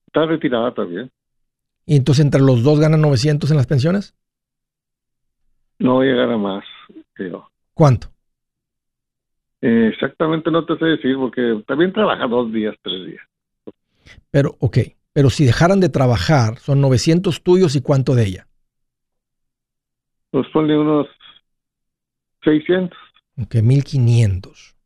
[0.09, 1.11] Está retirada también.
[1.85, 4.15] Y entonces entre los dos ganan 900 en las pensiones?
[5.79, 6.65] No llegará más
[7.15, 7.47] que yo.
[7.75, 8.09] ¿Cuánto?
[9.61, 13.23] Eh, exactamente no te sé decir porque también trabaja dos días, tres días.
[14.31, 14.79] Pero, ok.
[15.13, 18.49] Pero si dejaran de trabajar, son 900 tuyos y cuánto de ella.
[20.31, 21.07] Pues ponle unos
[22.45, 22.97] 600.
[23.43, 24.77] Ok, 1500.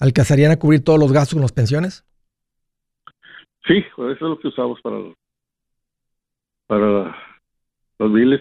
[0.00, 2.04] ¿Alcanzarían a cubrir todos los gastos con las pensiones?
[3.66, 4.96] Sí, pues eso es lo que usamos para,
[6.66, 7.16] para
[7.98, 8.40] los biles.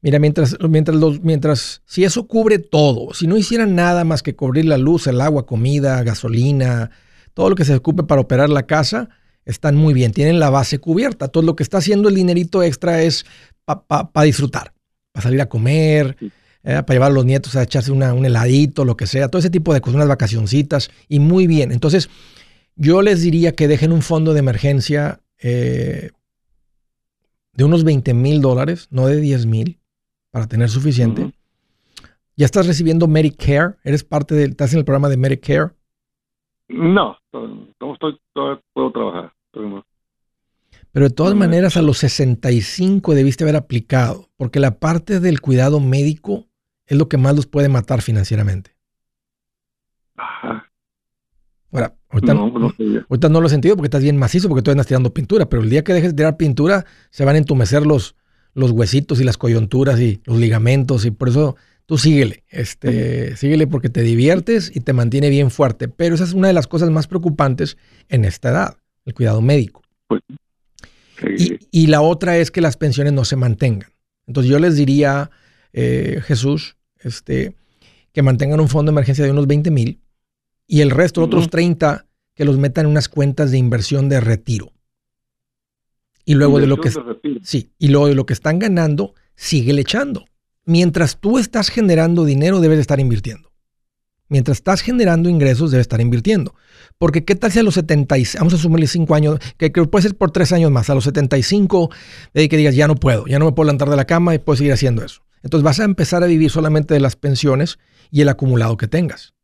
[0.00, 4.34] Mira, mientras, mientras, los, mientras, si eso cubre todo, si no hicieran nada más que
[4.34, 6.90] cubrir la luz, el agua, comida, gasolina,
[7.34, 9.10] todo lo que se ocupe para operar la casa,
[9.44, 11.28] están muy bien, tienen la base cubierta.
[11.28, 13.26] Todo lo que está haciendo el dinerito extra es
[13.64, 14.72] para disfrutar,
[15.12, 16.16] para salir a comer,
[16.64, 19.38] eh, para llevar a los nietos a echarse una- un heladito, lo que sea, todo
[19.40, 21.72] ese tipo de cosas, unas vacacioncitas, y muy bien.
[21.72, 22.08] Entonces,
[22.76, 26.10] yo les diría que dejen un fondo de emergencia eh,
[27.52, 29.80] de unos 20 mil dólares, no de 10 mil,
[30.30, 31.32] para tener suficiente.
[32.36, 35.70] Ya estás recibiendo Medicare, eres parte del, estás en el programa de Medicare.
[36.68, 39.32] No, no estoy, todavía puedo trabajar.
[39.54, 39.84] no.
[40.92, 45.40] Pero de todas No, maneras, a los 65 debiste haber aplicado, porque la parte del
[45.40, 46.46] cuidado médico
[46.86, 48.76] es lo que más los puede matar financieramente.
[50.16, 50.71] Ajá.
[51.72, 52.72] Ahora, ahorita No, no,
[53.08, 55.70] ahorita lo he sentido porque estás bien macizo, porque tú andas tirando pintura, pero el
[55.70, 58.14] día que dejes de tirar pintura, se van a entumecer los,
[58.54, 61.56] los huesitos y las coyunturas y los ligamentos, y por eso
[61.86, 65.88] tú síguele, este, síguele porque te diviertes y te mantiene bien fuerte.
[65.88, 69.82] Pero esa es una de las cosas más preocupantes en esta edad, el cuidado médico.
[71.18, 73.90] Sí, Y, y la otra es que las pensiones no se mantengan.
[74.26, 75.30] Entonces yo les diría,
[75.72, 77.54] eh, Jesús, este,
[78.12, 80.01] que mantengan un fondo de emergencia de unos 20 mil
[80.72, 84.72] y el resto, otros 30, que los metan en unas cuentas de inversión de retiro.
[86.24, 86.88] Y luego de lo que...
[86.88, 87.40] De.
[87.42, 90.24] Sí, y luego de lo que están ganando, sigue echando.
[90.64, 93.52] Mientras tú estás generando dinero, debes de estar invirtiendo.
[94.30, 96.54] Mientras estás generando ingresos, debes estar invirtiendo.
[96.96, 100.04] Porque qué tal si a los 76, vamos a sumarle 5 años, que, que puede
[100.04, 101.90] ser por 3 años más, a los 75,
[102.32, 104.38] de que digas, ya no puedo, ya no me puedo levantar de la cama y
[104.38, 105.20] puedo seguir haciendo eso.
[105.42, 107.78] Entonces vas a empezar a vivir solamente de las pensiones
[108.10, 109.34] y el acumulado que tengas.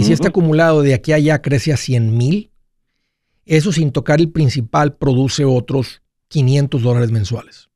[0.00, 2.50] Y si este acumulado de aquí a allá crece a 100 mil,
[3.44, 7.68] eso sin tocar el principal produce otros 500 dólares mensuales.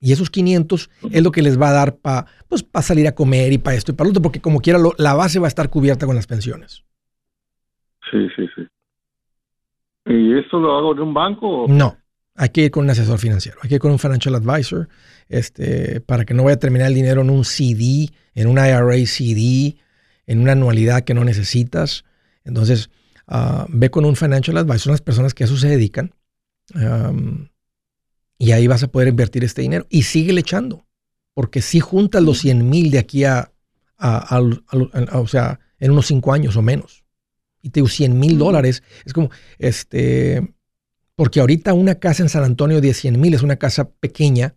[0.00, 3.14] Y esos 500 es lo que les va a dar para pues, pa salir a
[3.14, 5.46] comer y para esto y para lo otro, porque como quiera lo- la base va
[5.46, 6.84] a estar cubierta con las pensiones.
[8.10, 8.62] Sí, sí, sí.
[10.06, 11.66] ¿Y esto lo hago en un banco?
[11.68, 11.96] No,
[12.34, 14.88] hay que ir con un asesor financiero, hay que ir con un financial advisor,
[15.28, 19.06] este, para que no vaya a terminar el dinero en un CD, en un IRA
[19.06, 19.76] CD,
[20.26, 22.04] en una anualidad que no necesitas.
[22.44, 22.90] Entonces,
[23.26, 26.14] ah, ve con un financial advisor, son las personas que a eso se dedican,
[28.38, 30.86] y ahí vas a poder invertir este dinero y sigue echando,
[31.34, 33.50] porque si juntas los 100 mil de aquí a,
[35.12, 37.04] o sea, en unos 5 años o menos,
[37.62, 40.54] y te digo 100 mil dólares, es como, este,
[41.16, 44.54] porque ahorita una casa en San Antonio de 100 mil es una casa pequeña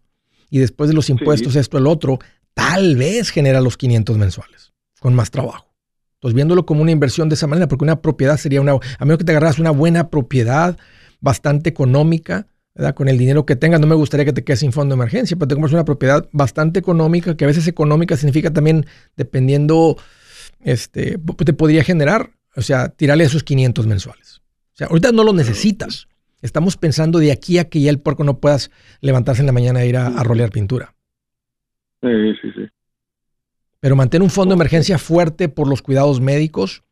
[0.49, 2.19] y después de los impuestos, esto, el otro,
[2.53, 4.66] tal vez genera los 500 mensuales
[4.99, 5.67] con más trabajo.
[6.15, 9.19] Entonces, viéndolo como una inversión de esa manera, porque una propiedad sería una, a menos
[9.19, 10.77] que te agarras una buena propiedad
[11.19, 12.95] bastante económica, ¿verdad?
[12.95, 15.37] Con el dinero que tengas, no me gustaría que te quedes sin fondo de emergencia,
[15.37, 19.97] pero te compras una propiedad bastante económica, que a veces económica significa también, dependiendo,
[20.59, 24.41] este, te podría generar, o sea, tirarle esos 500 mensuales.
[24.73, 26.07] O sea, ahorita no lo necesitas.
[26.41, 29.83] Estamos pensando de aquí a que ya el puerco no puedas levantarse en la mañana
[29.83, 30.93] e ir a, a rolear pintura.
[32.01, 32.09] Sí,
[32.41, 32.76] sí, sí.
[33.87, 36.83] Pero mantén un fondo de emergencia fuerte por los cuidados médicos.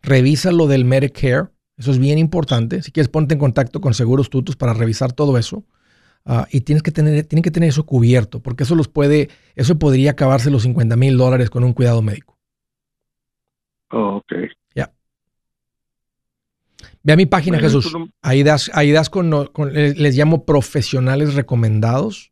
[0.00, 1.48] Revisa lo del Medicare.
[1.76, 2.80] Eso es bien importante.
[2.80, 5.66] Si quieres, ponte en contacto con Seguros Tutus para revisar todo eso.
[6.24, 9.78] Ah, y tienes que tener, tienen que tener eso cubierto, porque eso los puede, eso
[9.78, 12.38] podría acabarse los 50 mil dólares con un cuidado médico.
[13.90, 14.32] Oh, ok.
[17.02, 17.92] Ve a mi página, Bueno, Jesús.
[17.92, 22.29] no- Ahí das, ahí das con, con- les les llamo profesionales recomendados.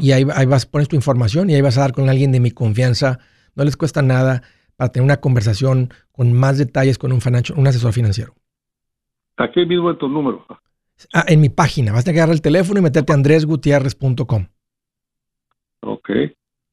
[0.00, 2.38] Y ahí, ahí vas, pones tu información y ahí vas a dar con alguien de
[2.38, 3.18] mi confianza.
[3.56, 4.42] No les cuesta nada
[4.76, 8.34] para tener una conversación con más detalles con un, financial- un asesor financiero.
[9.36, 10.46] Aquí mismo en tu número.
[11.12, 14.46] Ah, en mi página, vas a tener que agarrar el teléfono y meterte a andresgutierrez.com.
[15.80, 16.08] Ok.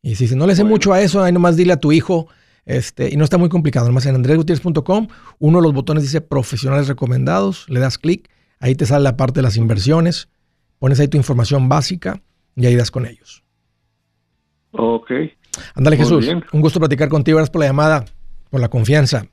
[0.03, 0.75] Y si dices, no le sé Bueno.
[0.75, 2.27] mucho a eso, ahí nomás dile a tu hijo,
[2.65, 5.07] este, y no está muy complicado, nomás en andresgutierrez.com,
[5.39, 9.39] uno de los botones dice profesionales recomendados, le das clic, ahí te sale la parte
[9.39, 10.29] de las inversiones,
[10.79, 12.21] pones ahí tu información básica
[12.55, 13.43] y ahí das con ellos.
[14.71, 15.11] Ok.
[15.75, 16.25] Ándale, Jesús.
[16.25, 16.43] bien.
[16.51, 17.37] Un gusto platicar contigo.
[17.37, 18.05] Gracias por la llamada,
[18.49, 19.25] por la confianza.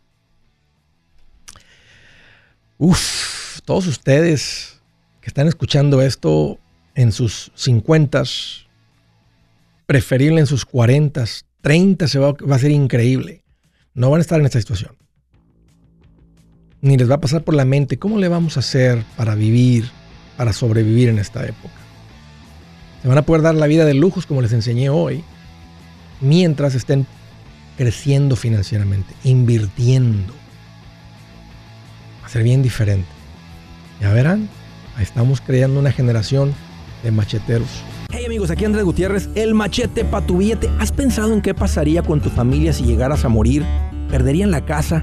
[2.77, 4.81] Uf, todos ustedes
[5.21, 6.59] que están escuchando esto
[6.95, 8.23] en sus 50,
[9.87, 11.25] preferible en sus 40,
[11.61, 13.43] 30, se va, va a ser increíble.
[13.95, 14.97] No van a estar en esta situación.
[16.81, 19.91] Ni les va a pasar por la mente cómo le vamos a hacer para vivir,
[20.37, 21.88] para sobrevivir en esta época.
[23.09, 25.25] Van a poder dar la vida de lujos como les enseñé hoy
[26.21, 27.07] mientras estén
[27.79, 30.35] creciendo financieramente, invirtiendo.
[32.23, 33.09] Va a ser bien diferente.
[33.99, 34.51] Ya verán,
[35.01, 36.53] estamos creando una generación
[37.03, 37.69] de macheteros.
[38.11, 40.69] Hey amigos, aquí Andrés Gutiérrez, el machete para tu billete.
[40.79, 43.65] ¿Has pensado en qué pasaría con tu familia si llegaras a morir?
[44.11, 45.03] ¿Perderían la casa?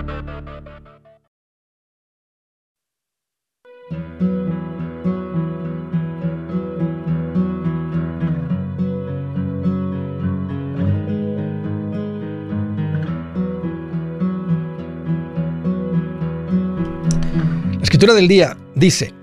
[18.01, 19.13] La escritura del día dice,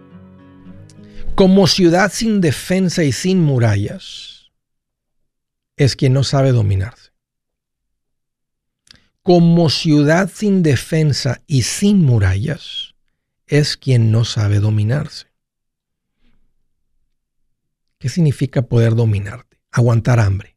[1.35, 4.53] como ciudad sin defensa y sin murallas,
[5.77, 7.11] es quien no sabe dominarse.
[9.25, 12.95] Como ciudad sin defensa y sin murallas,
[13.49, 15.27] es quien no sabe dominarse.
[17.99, 19.59] ¿Qué significa poder dominarte?
[19.73, 20.57] Aguantar hambre.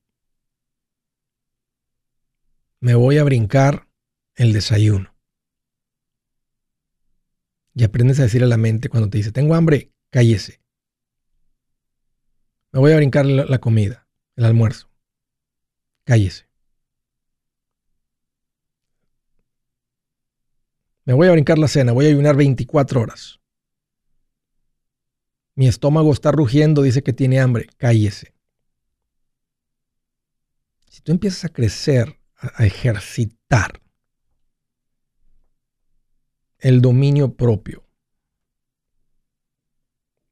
[2.81, 3.87] Me voy a brincar
[4.35, 5.10] el desayuno.
[7.81, 10.61] Y aprendes a decir a la mente cuando te dice, tengo hambre, cállese.
[12.71, 14.91] Me voy a brincar la, comida, el almuerzo.
[16.03, 16.47] Cállese.
[21.05, 23.39] Me voy a brincar la cena, voy a ayunar 24 horas.
[25.55, 28.35] Mi estómago está rugiendo, dice que tiene hambre, cállese.
[30.87, 33.81] Si tú empiezas a crecer, a ejercitar
[36.61, 37.83] el dominio propio,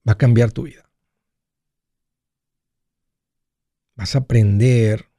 [0.08, 0.90] va a cambiar tu vida.
[3.96, 5.10] Vas a aprender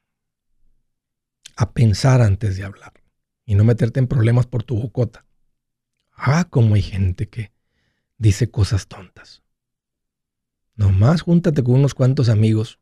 [1.55, 2.93] a pensar antes de hablar
[3.45, 5.25] y no meterte en problemas por tu bocota.
[6.13, 7.51] Ah, como hay gente que
[8.17, 9.43] dice cosas tontas.
[10.75, 12.79] Nomás júntate con unos cuantos amigos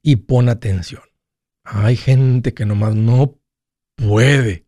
[0.00, 1.02] y pon atención.
[1.64, 3.38] Hay gente que nomás no
[3.96, 4.67] puede.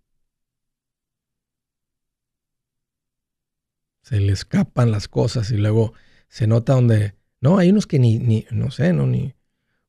[4.03, 5.93] Se le escapan las cosas y luego
[6.29, 7.15] se nota donde...
[7.41, 9.35] No, hay unos que ni, ni no sé, no, ni...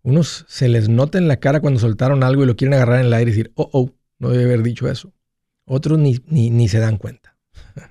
[0.04, 3.08] Unos se les nota en la cara cuando soltaron algo y lo quieren agarrar en
[3.08, 5.14] el aire y decir, oh, oh, no debe haber dicho eso.
[5.66, 7.38] Otros ni, ni, ni se dan cuenta.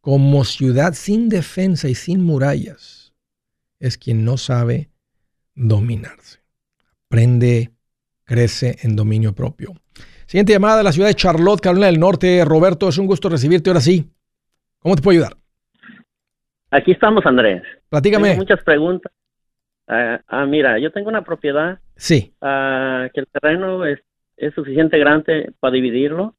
[0.00, 3.12] Como ciudad sin defensa y sin murallas,
[3.80, 4.90] es quien no sabe
[5.54, 6.40] dominarse.
[7.06, 7.72] Aprende,
[8.24, 9.74] crece en dominio propio.
[10.26, 12.44] Siguiente llamada de la ciudad de Charlotte, Carolina del Norte.
[12.44, 14.10] Roberto, es un gusto recibirte ahora sí.
[14.78, 15.41] ¿Cómo te puedo ayudar?
[16.72, 17.62] Aquí estamos, Andrés.
[17.90, 18.28] Platícame.
[18.28, 19.12] Tengo muchas preguntas.
[19.86, 22.32] Ah, ah, mira, yo tengo una propiedad Sí.
[22.40, 24.00] ah, que el terreno es,
[24.38, 26.34] es suficiente grande para dividirlo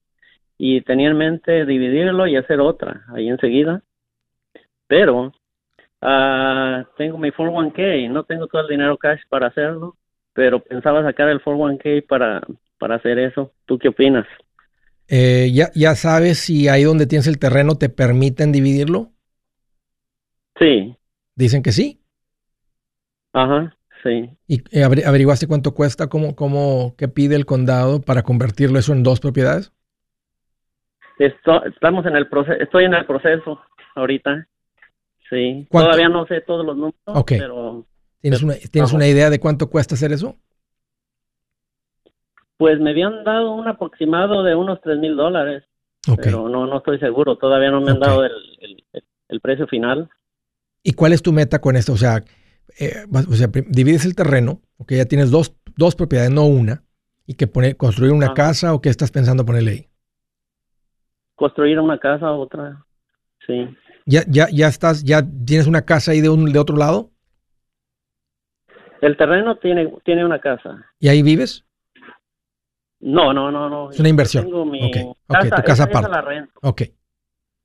[0.58, 3.84] y tenía en mente dividirlo y hacer otra ahí enseguida.
[4.88, 5.34] Pero
[6.02, 9.98] ah, tengo mi 401k, no tengo todo el dinero cash para hacerlo,
[10.34, 12.42] pero pensaba sacar el 401k para,
[12.80, 13.52] para hacer eso.
[13.68, 14.26] ¿Tú qué opinas?
[15.08, 19.13] Eh, ya, ¿Ya sabes si ahí donde tienes el terreno te permiten dividirlo?
[20.64, 20.96] Sí,
[21.36, 22.00] Dicen que sí.
[23.34, 24.30] ajá, sí.
[24.48, 26.08] ¿Y eh, averi- averiguaste cuánto cuesta?
[26.08, 29.72] ¿Cómo, cómo, ¿Qué pide el condado para convertirlo eso en dos propiedades?
[31.20, 33.60] Esto- estamos en el proceso, estoy en el proceso
[33.96, 34.48] ahorita.
[35.30, 35.90] Sí, ¿Cuánto?
[35.90, 37.32] todavía no sé todos los números, Ok.
[37.40, 37.86] pero
[38.22, 38.96] ¿Tienes, Pero- una, ¿tienes ajá.
[38.96, 40.38] una idea de cuánto cuesta hacer eso?
[42.58, 45.64] pues me habían dado un aproximado de unos tres mil dólares,
[46.22, 50.10] pero no, no estoy seguro, todavía no me han dado el- el- el precio final.
[50.84, 51.94] ¿Y cuál es tu meta con esto?
[51.94, 52.24] O sea,
[52.80, 56.84] eh, o sea, divides el terreno, ok, ya tienes dos, dos propiedades, no una,
[57.26, 58.34] y que pone, construir una Ajá.
[58.36, 59.90] casa o qué estás pensando ponerle ahí.
[61.36, 62.86] Construir una casa, otra,
[63.48, 63.68] sí.
[64.06, 67.12] ¿Ya, ya, ya estás, ya tienes una casa ahí de, un, de otro lado?
[69.02, 70.86] El terreno tiene, tiene una casa.
[71.00, 71.66] ¿Y ahí vives?
[73.00, 73.92] No, no, no, no.
[73.92, 74.46] Es una inversión.
[74.46, 74.92] Tengo mi
[75.28, 76.10] casa, tu casa esa- esa aparte.
[76.10, 76.82] la rento, Ok.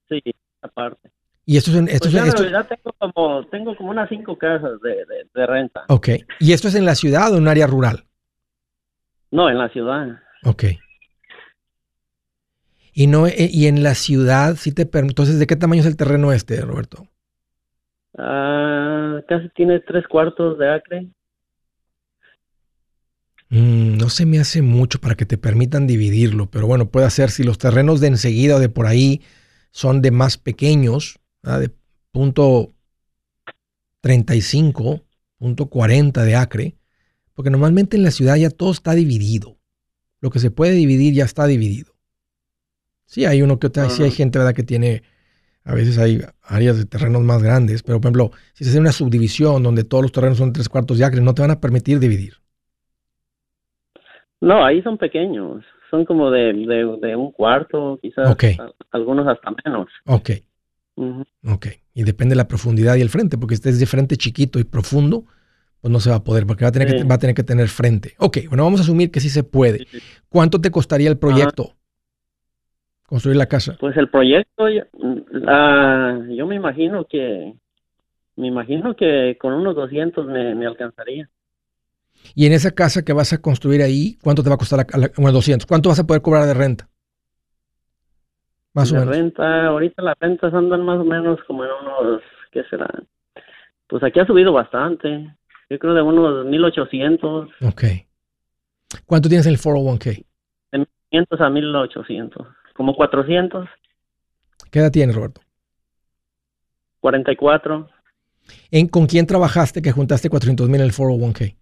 [0.09, 0.21] sí,
[0.63, 1.11] aparte.
[1.51, 3.75] ¿Y esto es en, esto Pues es yo en- en esto- realidad tengo como, tengo
[3.75, 5.85] como unas cinco casas de, de, de renta.
[5.89, 6.09] ok.
[6.41, 8.05] ¿Y esto es en la ciudad o en un área rural?
[9.31, 10.09] No, en la ciudad.
[10.45, 10.65] Ok.
[12.93, 14.83] Y no, eh, y en la ciudad sí te.
[14.93, 17.09] Entonces, ¿de qué tamaño es el terreno este, Roberto?
[18.19, 21.09] Ah, casi tiene tres cuartos de acre.
[23.49, 27.31] Mm, no se me hace mucho para que te permitan dividirlo, pero bueno, puede ser
[27.31, 29.23] si los terrenos de enseguida o de por ahí
[29.71, 31.71] son de más pequeños, de
[32.11, 32.75] punto
[34.01, 35.05] 35,
[35.39, 36.75] punto 40 de acre,
[37.35, 39.57] porque normalmente en la ciudad ya todo está dividido.
[40.21, 41.93] Lo que se puede dividir ya está dividido.
[43.05, 44.55] Sí, hay uno que otra, sí hay gente, ¿verdad?
[44.55, 45.03] Que tiene,
[45.65, 48.93] a veces hay áreas de terrenos más grandes, pero por ejemplo, si se hace una
[48.93, 52.01] subdivisión donde todos los terrenos son tres cuartos de acre, no te van a permitir
[52.01, 52.35] dividir.
[54.41, 55.65] No, ahí son pequeños.
[55.91, 58.37] Son como de, de, de un cuarto, quizás
[58.91, 59.89] algunos hasta menos.
[60.05, 60.31] Ok.
[61.47, 61.67] Ok.
[61.95, 64.65] Y depende de la profundidad y el frente, porque si es de frente chiquito y
[64.65, 65.25] profundo,
[65.81, 67.45] pues no se va a poder, porque va a tener, que, va a tener que
[67.45, 68.15] tener frente.
[68.19, 69.87] Ok, bueno, vamos a asumir que sí se puede.
[70.29, 71.75] ¿Cuánto te costaría el proyecto?
[73.07, 73.77] Construir la casa.
[73.81, 77.55] Pues el proyecto, yo- yo me imagino que,
[78.37, 81.31] me imagino que con unos 200 me, me alcanzaría.
[82.35, 84.87] Y en esa casa que vas a construir ahí, ¿cuánto te va a costar?
[84.93, 85.67] La, la- bueno, 200.
[85.67, 86.89] ¿Cuánto vas a poder cobrar de renta?
[88.79, 89.17] Más o la menos.
[89.17, 92.23] renta, ahorita las rentas andan más o menos como en unos,
[92.53, 92.89] ¿qué será?
[93.89, 95.35] Pues aquí ha subido bastante.
[95.71, 97.83] Yo creo de unos 1800, Ok.
[99.05, 100.25] ¿Cuánto tienes en el 401k?
[101.11, 102.47] 500 a 1800.
[102.75, 103.69] Como 400,
[104.71, 105.41] ¿Qué edad tienes, Roberto?
[107.01, 107.89] 44.
[108.71, 111.55] ¿En, ¿Con quién trabajaste que juntaste 400 mil en el 401k?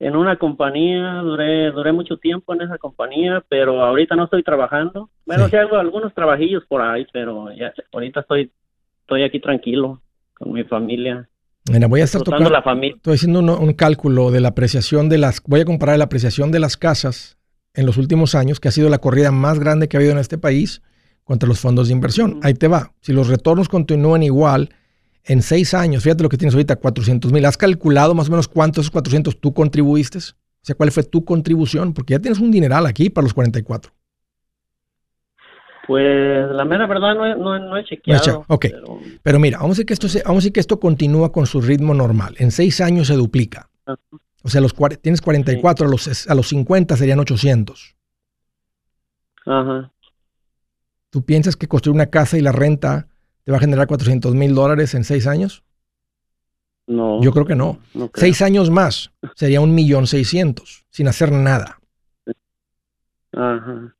[0.00, 5.10] En una compañía, duré, duré mucho tiempo en esa compañía, pero ahorita no estoy trabajando.
[5.26, 5.50] Bueno, Sí.
[5.52, 8.50] sí, hago algunos trabajillos por ahí, pero ya, ahorita estoy,
[9.02, 10.00] estoy aquí tranquilo
[10.34, 11.28] con mi familia,
[11.70, 12.48] Mira, voy a estar tocando.
[12.48, 12.96] la familia.
[12.96, 15.42] Estoy haciendo un, un cálculo de la apreciación de las.
[15.46, 17.36] Voy a comparar la apreciación de las casas
[17.74, 20.18] en los últimos años, que ha sido la corrida más grande que ha habido en
[20.18, 20.82] este país
[21.24, 22.40] contra los fondos de inversión.
[22.42, 22.92] Ahí te va.
[23.02, 24.70] Si los retornos continúan igual,
[25.24, 27.44] en seis años, fíjate lo que tienes ahorita, 400 mil.
[27.44, 30.18] ¿Has calculado más o menos cuántos esos 400 tú contribuiste?
[30.18, 30.22] O
[30.62, 31.92] sea, ¿cuál fue tu contribución?
[31.94, 33.92] Porque ya tienes un dineral aquí para los 44.
[35.86, 38.44] Pues la mera verdad no he, no, he- no he chequeado.
[38.48, 38.66] ok.
[38.70, 41.32] pero- Pero mira, vamos a decir que esto, se- vamos a decir que esto continúa
[41.32, 42.34] con su ritmo normal.
[42.38, 43.68] En seis años se duplica.
[44.42, 47.96] O sea, los, tienes 44, a, los, a los 50 serían 800.
[49.46, 49.90] Ajá.
[51.10, 53.08] ¿Tú piensas que construir una casa y la renta
[53.50, 55.64] te va a generar 400 mil dólares en seis años?
[56.86, 57.20] No.
[57.20, 57.80] Yo creo que no.
[57.94, 58.20] no creo.
[58.20, 61.80] Seis años más sería un millón seiscientos sin hacer nada.
[63.32, 63.92] Ajá.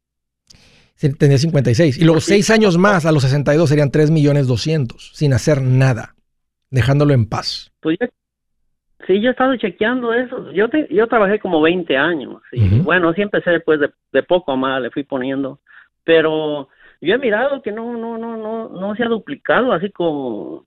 [1.00, 1.98] Tendría 56.
[1.98, 2.28] Y luego sí.
[2.34, 6.14] seis años más a los 62 serían 3 millones 200 sin hacer nada,
[6.70, 7.72] dejándolo en paz.
[7.80, 8.08] Pues ya,
[9.08, 10.52] Sí, yo he estado chequeando eso.
[10.52, 12.40] Yo te- yo trabajé como 20 años.
[12.52, 15.58] Y bueno, sí empecé después de, de poco a más, le fui poniendo.
[16.04, 16.68] Pero
[17.00, 20.66] yo he mirado que no, no, no, no, no se ha duplicado así como,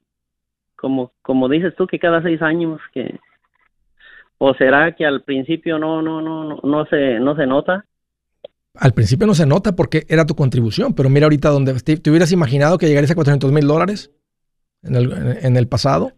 [0.76, 3.20] como, como dices tú que cada seis años que,
[4.38, 7.86] o será que al principio no, no, no, no, no se, no se nota.
[8.76, 12.10] Al principio no se nota porque era tu contribución, pero mira ahorita donde te, te
[12.10, 14.12] hubieras imaginado que llegarías a 400 mil dólares
[14.82, 16.14] en el, en el pasado.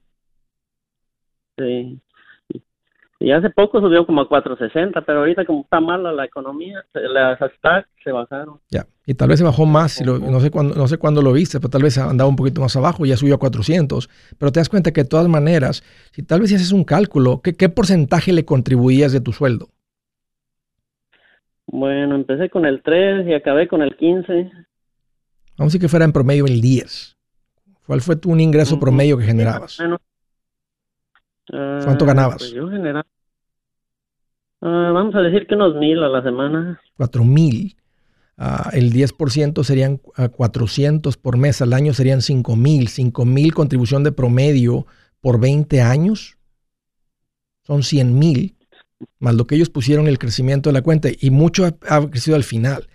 [1.57, 2.01] Sí.
[3.26, 7.39] Y hace poco subió como a 460, pero ahorita como está mala la economía, las
[7.39, 8.59] stocks se bajaron.
[8.69, 8.86] Ya.
[9.07, 11.34] Y tal vez se bajó más, si lo- no, sé cuándo, no sé cuándo lo
[11.34, 14.11] viste, pero tal vez andaba un poquito más abajo y ya subió a 400.
[14.38, 17.41] Pero te das cuenta que de todas maneras, si tal vez si haces un cálculo,
[17.41, 19.69] ¿qué, qué porcentaje le contribuías de tu sueldo?
[21.65, 24.34] Bueno, empecé con el 3 y acabé con el 15.
[24.34, 24.53] Vamos
[25.57, 27.17] a decir que fuera en promedio el 10.
[27.88, 29.78] ¿Cuál fue tu un ingreso promedio que generabas?
[29.80, 29.97] Bueno,
[31.53, 32.38] ah, ¿Cuánto ganabas?
[32.38, 33.07] pues yo generaba,
[34.66, 36.82] ah, vamos a decir que unos mil a la semana.
[36.97, 37.76] 4 mil.
[38.38, 41.61] Ah, el 10% serían ah, 400 por mes.
[41.61, 42.88] Al año serían 5 mil.
[42.88, 44.86] 5 mil contribución de promedio
[45.22, 46.38] por 20 años.
[47.63, 48.55] Son 100 mil.
[49.20, 51.09] Más lo que ellos pusieron el crecimiento de la cuenta.
[51.20, 52.88] Y mucho ha, crecido al final.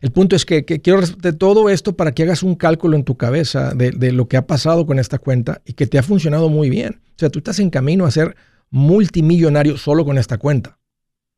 [0.00, 3.16] El punto es que, quiero de todo esto para que hagas un cálculo en tu
[3.16, 6.48] cabeza de, de lo que ha pasado con esta cuenta y que te ha funcionado
[6.48, 7.00] muy bien.
[7.10, 8.36] O sea, tú estás en camino a ser
[8.70, 10.77] multimillonario solo con esta cuenta,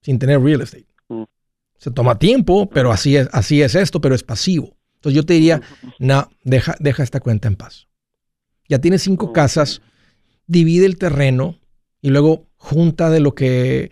[0.01, 0.87] sin tener real estate.
[1.09, 1.25] Mm.
[1.77, 4.77] Se toma tiempo, pero así es, así es esto, pero es pasivo.
[4.97, 5.61] Entonces yo te diría,
[5.99, 7.89] no, deja, deja esta cuenta en paz.
[8.69, 9.83] Ya tienes cinco casas,
[10.47, 11.57] divide el terreno
[12.03, 13.91] y luego junta de lo que...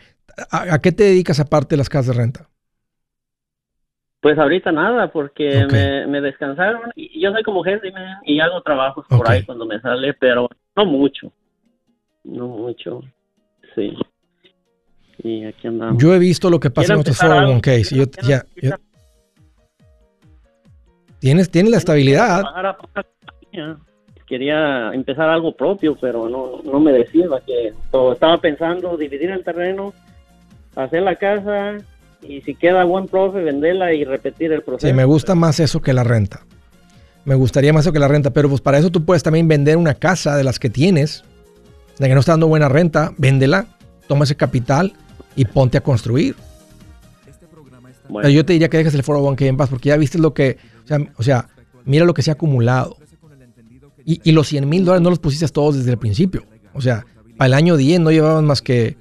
[0.51, 2.49] ¿A, a qué te dedicas aparte de las casas de renta?
[4.21, 7.93] Pues ahorita nada, porque me, me descansaron y yo soy como jefe
[8.25, 11.33] y hago trabajos por ahí cuando me sale, pero no mucho.
[12.25, 13.01] No mucho.
[13.75, 13.97] Sí.
[15.23, 16.01] Y aquí andamos.
[16.03, 17.61] Yo he visto lo que pasa en otros empezar algo.
[17.61, 17.93] 401ks.
[17.93, 18.79] y yo- ya, ya-
[21.19, 22.45] tienes, tienes la estabilidad.
[24.27, 27.73] Quería empezar algo propio, pero no, no me decía que
[28.13, 29.95] estaba pensando dividir el terreno,
[30.77, 31.79] hacer la casa
[32.23, 34.87] y si queda buen profe venderla y repetir el proceso.
[34.87, 36.41] Sí, me gusta más eso que la renta.
[37.25, 39.79] Me gustaría más eso que la renta, pero pues para eso tú puedes también vender
[39.79, 41.25] una casa de las que tienes,
[41.99, 43.67] de que no está dando buena renta, véndela,
[44.09, 44.93] toma ese capital
[45.39, 46.35] y ponte a construir.
[48.09, 50.35] Bueno, Pero yo te diría que dejes el 401k en paz porque ya viste lo
[50.35, 51.49] que, o sea, o sea,
[51.85, 52.97] mira lo que se ha acumulado.
[54.05, 56.45] Y, y los 100 mil dólares no los pusiste todos desde el principio.
[56.73, 58.97] O sea, para el año 10 no llevaban más que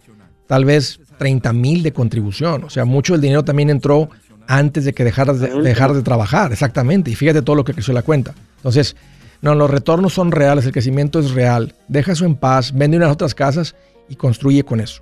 [0.45, 2.63] tal vez 30 mil de contribución.
[2.65, 4.09] O sea, mucho del dinero también entró
[4.47, 6.51] antes de que dejaras de, dejar de trabajar.
[6.51, 7.09] Exactamente.
[7.09, 8.35] Y fíjate todo lo que creció la cuenta.
[8.57, 8.95] Entonces,
[9.41, 11.73] no, los retornos son reales, el crecimiento es real.
[11.87, 13.75] Deja eso en paz, vende unas otras casas
[14.07, 15.01] y construye con eso.